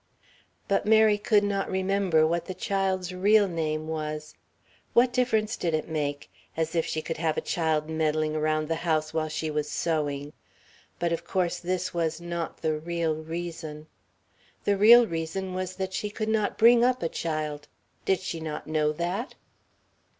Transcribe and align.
But 0.67 0.87
Mary 0.87 1.19
could 1.19 1.43
not 1.43 1.69
remember 1.69 2.25
what 2.25 2.45
the 2.45 2.55
child's 2.55 3.13
real 3.13 3.47
name 3.47 3.87
was. 3.87 4.33
What 4.93 5.13
difference 5.13 5.55
did 5.55 5.75
it 5.75 5.87
make? 5.87 6.27
As 6.57 6.73
if 6.73 6.87
she 6.87 7.03
could 7.03 7.17
have 7.17 7.37
a 7.37 7.39
child 7.39 7.87
meddling 7.87 8.35
round 8.39 8.67
the 8.67 8.77
house 8.81 9.13
while 9.13 9.29
she 9.29 9.51
was 9.51 9.69
sewing. 9.69 10.33
But 10.97 11.11
of 11.13 11.23
course 11.23 11.59
this 11.59 11.93
was 11.93 12.19
not 12.19 12.63
the 12.63 12.79
real 12.79 13.13
reason. 13.13 13.85
The 14.63 14.75
real 14.75 15.05
reason 15.05 15.53
was 15.53 15.75
that 15.75 15.93
she 15.93 16.09
could 16.09 16.29
not 16.29 16.57
bring 16.57 16.83
up 16.83 17.03
a 17.03 17.07
child 17.07 17.67
did 18.03 18.21
she 18.21 18.39
not 18.39 18.65
know 18.65 18.91
that? 18.93 19.35